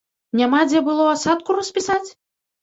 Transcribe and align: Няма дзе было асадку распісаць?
Няма 0.39 0.61
дзе 0.69 0.81
было 0.87 1.05
асадку 1.09 1.57
распісаць? 1.59 2.09